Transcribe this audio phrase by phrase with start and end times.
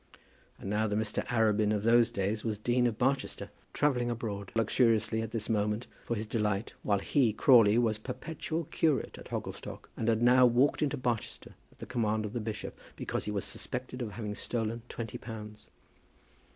[0.57, 1.23] And now the Mr.
[1.27, 6.15] Arabin of those days was Dean of Barchester, travelling abroad luxuriously at this moment for
[6.15, 10.97] his delight, while he, Crawley, was perpetual curate at Hogglestock, and had now walked into
[10.97, 15.19] Barchester at the command of the bishop, because he was suspected of having stolen twenty
[15.19, 15.69] pounds!